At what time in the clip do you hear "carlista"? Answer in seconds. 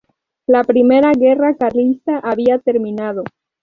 1.55-2.17